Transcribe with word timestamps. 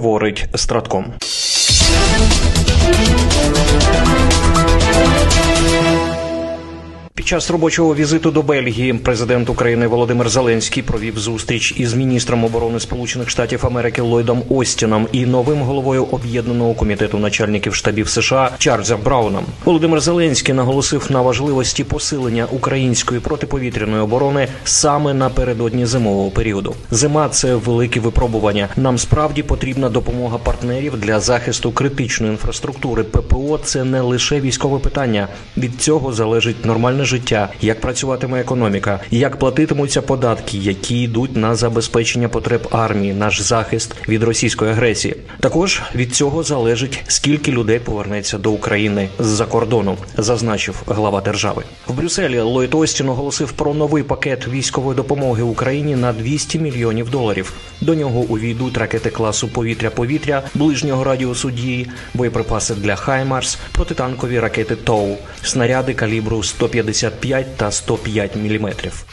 говорить 0.00 0.46
Стратком. 0.54 1.14
Під 7.20 7.28
час 7.28 7.50
робочого 7.50 7.94
візиту 7.94 8.30
до 8.30 8.42
Бельгії 8.42 8.94
президент 8.94 9.50
України 9.50 9.86
Володимир 9.86 10.28
Зеленський 10.28 10.82
провів 10.82 11.18
зустріч 11.18 11.74
із 11.76 11.94
міністром 11.94 12.44
оборони 12.44 12.80
Сполучених 12.80 13.30
Штатів 13.30 13.66
Америки 13.66 14.02
Ллойдом 14.02 14.42
Остіном 14.48 15.08
і 15.12 15.26
новим 15.26 15.62
головою 15.62 16.04
об'єднаного 16.04 16.74
комітету 16.74 17.18
начальників 17.18 17.74
штабів 17.74 18.08
США 18.08 18.50
Чарльзом 18.58 19.00
Брауном. 19.04 19.44
Володимир 19.64 20.00
Зеленський 20.00 20.54
наголосив 20.54 21.06
на 21.10 21.22
важливості 21.22 21.84
посилення 21.84 22.46
української 22.50 23.20
протиповітряної 23.20 24.02
оборони 24.02 24.48
саме 24.64 25.14
напередодні 25.14 25.86
зимового 25.86 26.30
періоду. 26.30 26.74
Зима 26.90 27.28
це 27.28 27.54
велике 27.54 28.00
випробування. 28.00 28.68
Нам 28.76 28.98
справді 28.98 29.42
потрібна 29.42 29.88
допомога 29.88 30.38
партнерів 30.38 31.00
для 31.00 31.20
захисту 31.20 31.72
критичної 31.72 32.32
інфраструктури. 32.32 33.04
ППО 33.04 33.58
це 33.64 33.84
не 33.84 34.00
лише 34.00 34.40
військове 34.40 34.78
питання. 34.78 35.28
Від 35.56 35.80
цього 35.80 36.12
залежить 36.12 36.64
нормальне 36.64 37.04
життя, 37.10 37.48
як 37.60 37.80
працюватиме 37.80 38.40
економіка, 38.40 39.00
як 39.10 39.36
платитимуться 39.36 40.02
податки, 40.02 40.58
які 40.58 41.02
йдуть 41.02 41.36
на 41.36 41.54
забезпечення 41.54 42.28
потреб 42.28 42.68
армії, 42.70 43.12
наш 43.14 43.40
захист 43.40 43.94
від 44.08 44.22
російської 44.22 44.70
агресії. 44.70 45.16
Також 45.40 45.82
від 45.94 46.14
цього 46.14 46.42
залежить 46.42 47.02
скільки 47.06 47.52
людей 47.52 47.78
повернеться 47.78 48.38
до 48.38 48.50
України 48.50 49.08
з-за 49.18 49.46
кордону, 49.46 49.96
зазначив 50.16 50.82
глава 50.86 51.20
держави. 51.20 51.62
В 51.88 51.94
Брюсселі 51.94 52.40
Ллойд 52.40 52.74
Остін 52.74 53.08
оголосив 53.08 53.52
про 53.52 53.74
новий 53.74 54.02
пакет 54.02 54.48
військової 54.48 54.96
допомоги 54.96 55.42
Україні 55.42 55.96
на 55.96 56.12
200 56.12 56.58
мільйонів 56.58 57.10
доларів. 57.10 57.52
До 57.80 57.94
нього 57.94 58.20
увійдуть 58.20 58.78
ракети 58.78 59.10
класу 59.10 59.48
повітря-повітря, 59.48 60.42
ближнього 60.54 61.04
радіусу 61.04 61.50
дії, 61.50 61.86
боєприпаси 62.14 62.74
для 62.74 62.96
Хаймарс, 62.96 63.58
протитанкові 63.72 64.40
ракети 64.40 64.76
ТОУ, 64.76 65.16
снаряди 65.42 65.94
калібру 65.94 66.42
155 67.00 67.56
та 67.56 67.70
105 67.70 68.36
мм. 68.36 68.68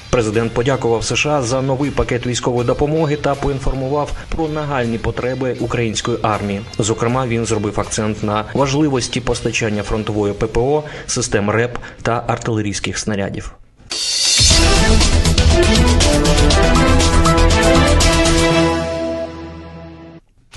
Президент 0.10 0.54
подякував 0.54 1.04
США 1.04 1.42
за 1.42 1.62
новий 1.62 1.92
пакет 1.92 2.26
військової 2.28 2.68
допомоги 2.68 3.16
та 3.16 3.36
поінформував 3.36 4.12
про 4.30 4.48
нагальні 4.48 4.98
потреби 4.98 5.56
української 5.60 6.18
армії. 6.22 6.62
Зокрема, 6.80 7.28
він 7.28 7.46
зробив 7.46 7.80
акцент 7.80 8.24
на 8.24 8.46
важливості 8.54 9.22
постачання 9.22 9.84
фронтової 9.84 10.34
ППО, 10.34 10.84
систем 11.06 11.50
РЕП 11.50 11.78
та 12.02 12.24
артилерійських 12.28 12.98
снарядів. 12.98 13.54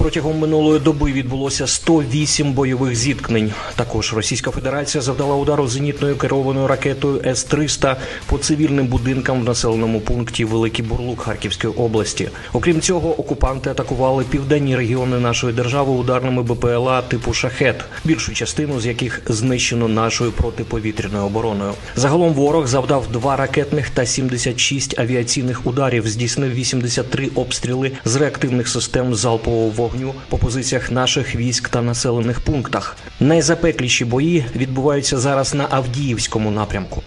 Протягом 0.00 0.38
минулої 0.38 0.80
доби 0.80 1.12
відбулося 1.12 1.66
108 1.66 2.52
бойових 2.52 2.96
зіткнень. 2.96 3.52
Також 3.76 4.14
Російська 4.14 4.50
Федерація 4.50 5.02
завдала 5.02 5.34
удару 5.34 5.68
зенітною 5.68 6.16
керованою 6.16 6.66
ракетою 6.66 7.22
С-300 7.26 7.96
по 8.26 8.38
цивільним 8.38 8.86
будинкам 8.86 9.40
в 9.40 9.44
населеному 9.44 10.00
пункті 10.00 10.44
Великий 10.44 10.84
Бурлук 10.84 11.20
Харківської 11.20 11.72
області. 11.72 12.28
Окрім 12.52 12.80
цього, 12.80 13.20
окупанти 13.20 13.70
атакували 13.70 14.24
південні 14.24 14.76
регіони 14.76 15.18
нашої 15.18 15.52
держави 15.52 15.92
ударними 15.92 16.42
БПЛА 16.42 17.02
типу 17.02 17.32
шахет, 17.32 17.84
більшу 18.04 18.34
частину 18.34 18.80
з 18.80 18.86
яких 18.86 19.22
знищено 19.26 19.88
нашою 19.88 20.32
протиповітряною 20.32 21.24
обороною. 21.24 21.72
Загалом 21.96 22.32
ворог 22.32 22.66
завдав 22.66 23.06
два 23.12 23.36
ракетних 23.36 23.90
та 23.90 24.06
76 24.06 24.98
авіаційних 24.98 25.66
ударів, 25.66 26.08
здійснив 26.08 26.52
83 26.52 27.28
обстріли 27.34 27.92
з 28.04 28.16
реактивних 28.16 28.68
систем 28.68 29.14
залпового 29.14 29.70
вогню 29.70 29.89
по 30.28 30.38
позиціях 30.38 30.90
наших 30.90 31.36
військ 31.36 31.68
та 31.68 31.82
населених 31.82 32.40
пунктах. 32.40 32.96
Найзапекліші 33.20 34.04
бої 34.04 34.44
відбуваються 34.56 35.18
зараз 35.18 35.54
на 35.54 35.66
Авдіївському 35.70 36.50
напрямку. 36.50 37.02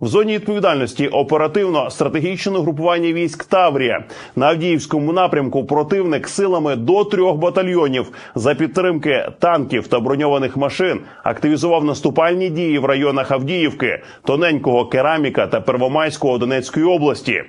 В 0.00 0.06
зоні 0.06 0.34
відповідальності 0.34 1.08
оперативно-стратегічне 1.08 2.60
групування 2.60 3.12
військ 3.12 3.44
Таврія 3.44 4.04
на 4.36 4.46
Авдіївському 4.46 5.12
напрямку 5.12 5.64
противник 5.64 6.28
силами 6.28 6.76
до 6.76 7.04
трьох 7.04 7.36
батальйонів 7.36 8.12
за 8.34 8.54
підтримки 8.54 9.28
танків 9.38 9.88
та 9.88 10.00
броньованих 10.00 10.56
машин 10.56 11.00
активізував 11.24 11.84
наступальні 11.84 12.50
дії 12.50 12.78
в 12.78 12.84
районах 12.84 13.30
Авдіївки, 13.30 14.02
Тоненького, 14.24 14.86
Кераміка 14.86 15.46
та 15.46 15.60
Первомайського 15.60 16.38
Донецької 16.38 16.86
області. 16.86 17.44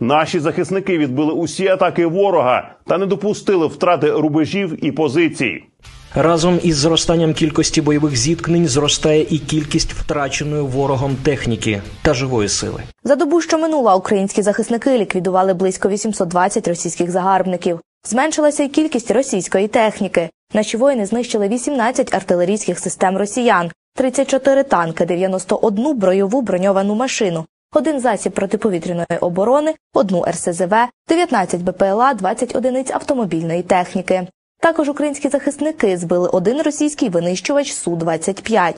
Наші 0.00 0.40
захисники 0.40 0.98
відбили 0.98 1.32
усі 1.32 1.68
атаки 1.68 2.06
ворога 2.06 2.74
та 2.86 2.98
не 2.98 3.06
допустили 3.06 3.66
втрати 3.66 4.12
рубежів 4.12 4.84
і 4.84 4.92
позицій. 4.92 5.62
Разом 6.14 6.60
із 6.62 6.76
зростанням 6.76 7.34
кількості 7.34 7.80
бойових 7.80 8.16
зіткнень 8.16 8.68
зростає 8.68 9.26
і 9.30 9.38
кількість 9.38 9.92
втраченої 9.92 10.62
ворогом 10.62 11.16
техніки 11.22 11.82
та 12.02 12.14
живої 12.14 12.48
сили. 12.48 12.82
За 13.04 13.16
добу, 13.16 13.40
що 13.40 13.58
минула, 13.58 13.94
українські 13.94 14.42
захисники 14.42 14.98
ліквідували 14.98 15.54
близько 15.54 15.88
820 15.88 16.68
російських 16.68 17.10
загарбників. 17.10 17.80
Зменшилася 18.04 18.62
й 18.62 18.68
кількість 18.68 19.10
російської 19.10 19.68
техніки. 19.68 20.30
Наші 20.54 20.76
воїни 20.76 21.06
знищили 21.06 21.48
18 21.48 22.14
артилерійських 22.14 22.78
систем 22.78 23.16
росіян, 23.16 23.70
34 23.94 24.62
танки, 24.62 25.04
91 25.06 25.98
бойову 25.98 26.42
броньовану 26.42 26.94
машину, 26.94 27.46
один 27.72 28.00
засіб 28.00 28.32
протиповітряної 28.32 29.18
оборони, 29.20 29.74
одну 29.94 30.24
РСЗВ, 30.28 30.74
19 31.08 31.62
БПЛА, 31.62 32.14
20 32.14 32.56
одиниць 32.56 32.90
автомобільної 32.90 33.62
техніки. 33.62 34.26
Також 34.60 34.88
українські 34.88 35.28
захисники 35.28 35.96
збили 35.96 36.28
один 36.28 36.62
російський 36.62 37.08
винищувач 37.08 37.72
Су-25. 37.72 38.74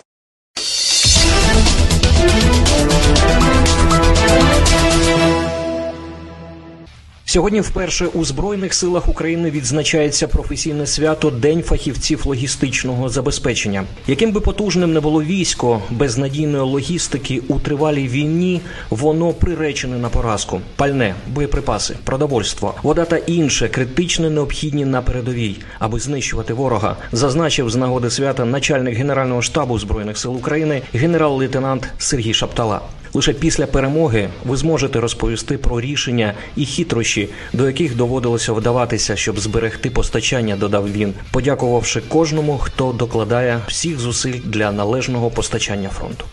Сьогодні 7.33 7.61
вперше 7.61 8.07
у 8.07 8.25
збройних 8.25 8.75
силах 8.75 9.09
України 9.09 9.51
відзначається 9.51 10.29
професійне 10.29 10.87
свято 10.87 11.31
День 11.31 11.63
фахівців 11.63 12.27
логістичного 12.27 13.09
забезпечення. 13.09 13.85
Яким 14.07 14.33
би 14.33 14.41
потужним 14.41 14.93
не 14.93 15.01
було 15.01 15.23
військо, 15.23 15.83
без 15.91 16.19
надійної 16.19 16.63
логістики 16.63 17.43
у 17.49 17.59
тривалій 17.59 18.09
війні 18.09 18.61
воно 18.91 19.33
приречене 19.33 19.99
на 19.99 20.09
поразку. 20.09 20.61
Пальне, 20.77 21.15
боєприпаси, 21.27 21.97
продовольство, 22.05 22.75
вода 22.83 23.05
та 23.05 23.17
інше 23.17 23.69
критично 23.69 24.31
необхідні 24.31 24.85
на 24.85 25.03
передовій, 25.03 25.57
аби 25.79 26.01
знищувати 26.01 26.55
ворога, 26.55 26.97
зазначив 27.13 27.71
з 27.71 27.77
нагоди 27.77 28.11
свята 28.11 28.45
начальник 28.45 28.97
генерального 28.97 29.43
штабу 29.43 29.79
збройних 29.79 30.19
сил 30.19 30.37
України 30.37 30.83
генерал-лейтенант 30.95 31.89
Сергій 31.99 32.35
Шаптала. 32.35 32.81
Лише 33.15 33.33
після 33.33 33.67
перемоги 33.67 34.29
ви 34.45 34.57
зможете 34.57 35.01
розповісти 35.01 35.59
про 35.59 35.81
рішення 35.81 36.35
і 36.57 36.67
хитрощі, 36.67 37.29
до 37.53 37.67
яких 37.67 37.97
доводилося 37.97 38.53
вдаватися, 38.53 39.17
щоб 39.17 39.41
зберегти 39.41 39.91
постачання. 39.91 40.57
Додав 40.57 40.93
він, 40.93 41.15
подякувавши 41.31 42.01
кожному, 42.09 42.59
хто 42.59 42.93
докладає 42.93 43.61
всіх 43.69 43.99
зусиль 44.01 44.41
для 44.45 44.73
належного 44.73 45.31
постачання 45.31 45.89
фронту. 45.89 46.25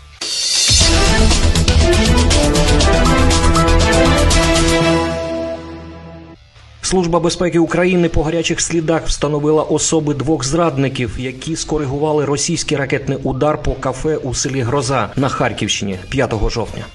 Служба 6.89 7.19
безпеки 7.19 7.59
України 7.59 8.09
по 8.09 8.23
гарячих 8.23 8.61
слідах 8.61 9.05
встановила 9.05 9.63
особи 9.63 10.13
двох 10.13 10.45
зрадників, 10.45 11.15
які 11.19 11.55
скоригували 11.55 12.25
російський 12.25 12.77
ракетний 12.77 13.17
удар 13.23 13.63
по 13.63 13.71
кафе 13.71 14.17
у 14.17 14.33
селі 14.33 14.61
Гроза 14.61 15.09
на 15.15 15.29
Харківщині 15.29 15.97
5 16.09 16.49
жовтня. 16.49 16.85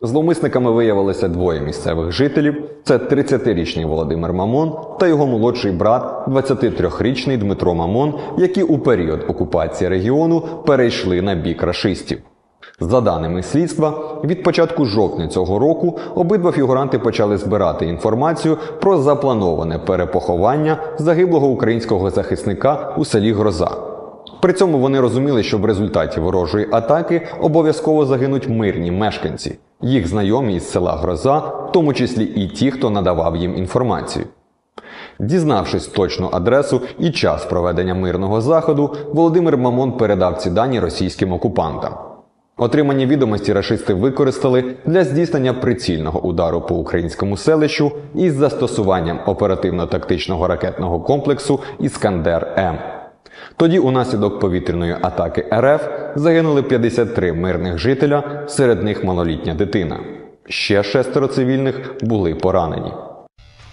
Зловмисниками 0.00 0.72
виявилися 0.72 1.28
двоє 1.28 1.60
місцевих 1.60 2.12
жителів: 2.12 2.64
це 2.84 2.96
30-річний 2.96 3.86
Володимир 3.86 4.32
Мамон 4.32 4.72
та 5.00 5.06
його 5.06 5.26
молодший 5.26 5.72
брат, 5.72 6.28
23-річний 6.28 7.38
Дмитро 7.38 7.74
Мамон, 7.74 8.14
які 8.38 8.62
у 8.62 8.78
період 8.78 9.24
окупації 9.28 9.90
регіону 9.90 10.40
перейшли 10.66 11.22
на 11.22 11.34
бік 11.34 11.62
рашистів. 11.62 12.18
За 12.80 13.00
даними 13.00 13.42
слідства, 13.42 14.18
від 14.24 14.42
початку 14.42 14.84
жовтня 14.84 15.28
цього 15.28 15.58
року 15.58 15.98
обидва 16.14 16.52
фігуранти 16.52 16.98
почали 16.98 17.38
збирати 17.38 17.86
інформацію 17.86 18.56
про 18.80 18.98
заплановане 18.98 19.78
перепоховання 19.78 20.78
загиблого 20.98 21.46
українського 21.46 22.10
захисника 22.10 22.94
у 22.96 23.04
селі 23.04 23.32
Гроза. 23.32 23.70
При 24.40 24.52
цьому 24.52 24.78
вони 24.78 25.00
розуміли, 25.00 25.42
що 25.42 25.58
в 25.58 25.64
результаті 25.64 26.20
ворожої 26.20 26.68
атаки 26.72 27.26
обов'язково 27.40 28.06
загинуть 28.06 28.48
мирні 28.48 28.90
мешканці, 28.90 29.58
їх 29.80 30.08
знайомі 30.08 30.54
із 30.54 30.70
села 30.70 30.92
Гроза, 30.92 31.38
в 31.38 31.72
тому 31.72 31.94
числі 31.94 32.24
і 32.24 32.48
ті, 32.48 32.70
хто 32.70 32.90
надавав 32.90 33.36
їм 33.36 33.56
інформацію. 33.56 34.24
Дізнавшись 35.20 35.86
точну 35.86 36.28
адресу 36.32 36.80
і 36.98 37.10
час 37.10 37.44
проведення 37.44 37.94
мирного 37.94 38.40
заходу, 38.40 38.94
Володимир 39.12 39.56
Мамон 39.56 39.92
передав 39.92 40.36
ці 40.36 40.50
дані 40.50 40.80
російським 40.80 41.32
окупантам. 41.32 42.07
Отримані 42.58 43.06
відомості 43.06 43.52
рашисти 43.52 43.94
використали 43.94 44.64
для 44.86 45.04
здійснення 45.04 45.52
прицільного 45.54 46.20
удару 46.20 46.60
по 46.60 46.74
українському 46.74 47.36
селищу 47.36 47.92
із 48.14 48.34
застосуванням 48.34 49.20
оперативно-тактичного 49.26 50.46
ракетного 50.46 51.00
комплексу 51.00 51.60
Іскандер 51.80 52.54
М. 52.58 52.78
Тоді 53.56 53.78
унаслідок 53.78 54.40
повітряної 54.40 54.96
атаки 55.02 55.46
РФ 55.54 55.88
загинули 56.14 56.62
53 56.62 57.32
мирних 57.32 57.78
жителя, 57.78 58.44
серед 58.46 58.82
них 58.82 59.04
малолітня 59.04 59.54
дитина. 59.54 60.00
Ще 60.48 60.82
шестеро 60.82 61.26
цивільних 61.26 61.94
були 62.02 62.34
поранені. 62.34 62.92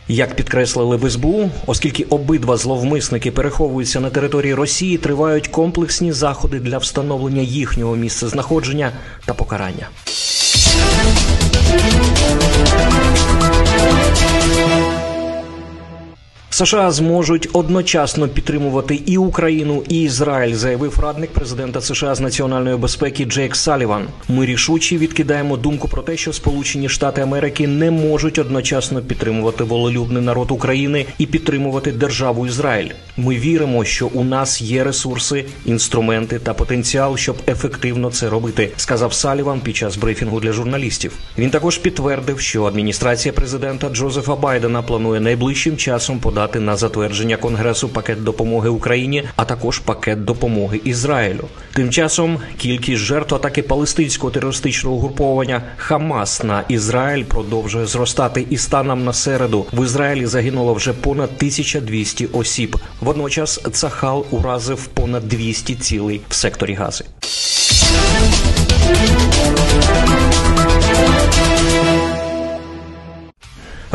Як 0.08 0.36
підкреслили 0.36 0.96
в 0.96 1.10
СБУ, 1.10 1.50
оскільки 1.66 2.04
обидва 2.04 2.58
зловмисники 2.58 3.32
переховуються 3.32 4.00
на 4.00 4.10
території 4.10 4.54
Росії, 4.54 4.98
тривають 4.98 5.48
комплексні 5.48 6.12
заходи 6.12 6.60
для 6.60 6.78
встановлення 6.78 7.42
їхнього 7.42 7.96
місцезнаходження 7.96 8.92
та 9.26 9.34
покарання. 9.34 9.88
США 16.56 16.92
зможуть 16.92 17.50
одночасно 17.54 18.28
підтримувати 18.28 18.96
і 19.06 19.18
Україну, 19.18 19.84
і 19.90 20.02
Ізраїль, 20.02 20.54
заявив 20.56 21.00
радник 21.00 21.32
президента 21.32 21.82
США 21.82 22.16
з 22.16 22.20
національної 22.20 22.78
безпеки 22.78 23.26
Джейк 23.26 23.56
Саліван. 23.56 24.08
Ми 24.30 24.46
рішуче 24.46 24.98
відкидаємо 24.98 25.58
думку 25.58 25.88
про 25.88 26.02
те, 26.02 26.18
що 26.18 26.34
Сполучені 26.34 26.90
Штати 26.90 27.22
Америки 27.22 27.68
не 27.68 27.92
можуть 27.92 28.40
одночасно 28.40 29.02
підтримувати 29.02 29.64
волелюбний 29.64 30.24
народ 30.24 30.52
України 30.52 31.06
і 31.18 31.26
підтримувати 31.26 31.92
державу 31.92 32.48
Ізраїль. 32.48 32.90
Ми 33.18 33.36
віримо, 33.36 33.86
що 33.86 34.08
у 34.08 34.24
нас 34.24 34.62
є 34.62 34.84
ресурси, 34.84 35.46
інструменти 35.66 36.40
та 36.40 36.54
потенціал, 36.54 37.18
щоб 37.18 37.36
ефективно 37.48 38.12
це 38.12 38.30
робити, 38.30 38.72
сказав 38.78 39.14
Саліван 39.14 39.60
під 39.60 39.76
час 39.76 39.98
брифінгу 39.98 40.40
для 40.40 40.52
журналістів. 40.52 41.14
Він 41.38 41.50
також 41.50 41.78
підтвердив, 41.78 42.40
що 42.40 42.64
адміністрація 42.64 43.34
президента 43.34 43.90
Джозефа 43.90 44.36
Байдена 44.36 44.82
планує 44.82 45.20
найближчим 45.20 45.78
часом 45.78 46.20
подати 46.20 46.45
на 46.54 46.76
затвердження 46.76 47.38
Конгресу 47.38 47.90
пакет 47.90 48.24
допомоги 48.24 48.70
Україні, 48.70 49.24
а 49.36 49.46
також 49.46 49.80
пакет 49.80 50.26
допомоги 50.26 50.82
Ізраїлю. 50.84 51.48
Тим 51.74 51.90
часом 51.90 52.40
кількість 52.58 53.02
жертв 53.02 53.36
атаки 53.36 53.62
палестинського 53.62 54.32
терористичного 54.32 54.96
угруповання 54.96 55.62
Хамас 55.78 56.44
на 56.44 56.64
Ізраїль 56.70 57.24
продовжує 57.24 57.86
зростати, 57.86 58.46
і 58.50 58.58
станом 58.58 59.04
на 59.04 59.14
середу 59.14 59.66
в 59.74 59.84
Ізраїлі 59.84 60.26
загинуло 60.26 60.74
вже 60.74 60.94
понад 60.94 61.30
1200 61.38 62.26
осіб. 62.26 62.78
Водночас 63.02 63.62
Цахал 63.72 64.26
уразив 64.32 64.88
понад 64.88 65.28
200 65.28 65.76
цілей 65.76 66.22
в 66.30 66.34
секторі 66.34 66.74
Гази. 66.74 67.06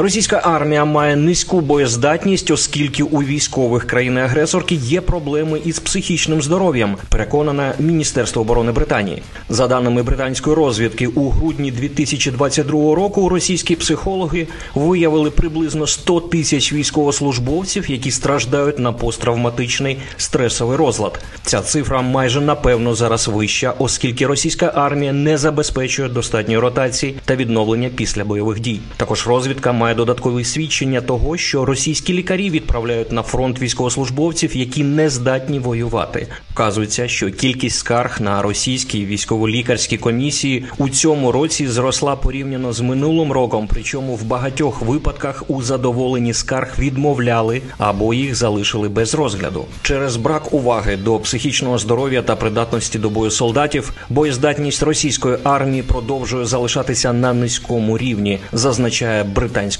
Російська 0.02 0.41
армія 0.44 0.85
має 0.85 1.17
низьку 1.17 1.61
боєздатність, 1.61 2.50
оскільки 2.50 3.02
у 3.02 3.19
військових 3.19 3.87
країни-агресорки 3.87 4.75
є 4.75 5.00
проблеми 5.00 5.61
із 5.64 5.79
психічним 5.79 6.43
здоров'ям. 6.43 6.97
Переконане 7.08 7.75
Міністерство 7.79 8.43
оборони 8.43 8.73
Британії. 8.73 9.23
За 9.49 9.69
даними 9.69 10.02
британської 10.02 10.56
розвідки, 10.56 11.06
у 11.06 11.31
грудні 11.31 11.70
2022 11.70 12.94
року 12.94 13.29
російські 13.29 13.76
психологи 13.76 14.49
виявили 14.75 15.31
приблизно 15.31 15.87
100 15.87 16.20
тисяч 16.20 16.73
військовослужбовців, 16.73 17.91
які 17.91 18.11
страждають 18.11 18.79
на 18.79 18.93
посттравматичний 18.93 19.99
стресовий 20.17 20.76
розлад. 20.76 21.20
Ця 21.43 21.61
цифра 21.61 22.03
майже 22.03 22.41
напевно 22.41 22.94
зараз 22.94 23.29
вища, 23.29 23.75
оскільки 23.79 24.26
російська 24.26 24.73
армія 24.75 25.12
не 25.12 25.38
забезпечує 25.38 26.08
достатньої 26.08 26.58
ротації 26.58 27.14
та 27.25 27.37
відновлення 27.37 27.91
після 27.96 28.25
бойових 28.25 28.61
дій. 28.61 28.81
Також 28.96 29.26
розвідка 29.26 29.73
має 29.73 29.90
додаткові 29.95 30.45
свідчення 30.45 31.01
того, 31.01 31.37
що 31.37 31.65
російські 31.65 32.13
лікарі 32.13 32.51
відправляють 32.51 33.13
на 33.13 33.23
фронт 33.23 33.61
військовослужбовців, 33.61 34.57
які 34.57 34.85
не 34.85 35.11
здатні 35.11 35.59
воювати. 35.59 36.27
Вказується, 36.53 37.09
що 37.09 37.31
кількість 37.31 37.79
скарг 37.79 38.21
на 38.21 38.43
російські 38.43 39.07
військово-лікарські 39.07 39.99
комісії 39.99 40.65
у 40.79 40.89
цьому 40.89 41.33
році 41.33 41.69
зросла 41.69 42.17
порівняно 42.17 42.73
з 42.73 42.81
минулим 42.81 43.33
роком. 43.33 43.69
Причому 43.73 44.17
в 44.17 44.25
багатьох 44.25 44.83
випадках 44.83 45.45
у 45.49 45.63
задоволенні 45.63 46.35
скарг 46.35 46.75
відмовляли 46.79 47.63
або 47.79 48.15
їх 48.15 48.35
залишили 48.35 48.89
без 48.89 49.15
розгляду. 49.15 49.65
Через 49.83 50.17
брак 50.17 50.55
уваги 50.55 50.97
до 50.97 51.19
психічного 51.19 51.79
здоров'я 51.79 52.23
та 52.23 52.37
придатності 52.37 52.99
до 52.99 53.11
бою 53.11 53.31
солдатів, 53.31 53.93
боєздатність 54.09 54.83
російської 54.83 55.39
армії 55.45 55.83
продовжує 55.83 56.47
залишатися 56.47 57.13
на 57.13 57.33
низькому 57.33 57.99
рівні, 57.99 58.39
зазначає 58.53 59.25
британська 59.25 59.80